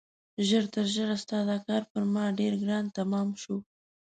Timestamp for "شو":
3.41-3.55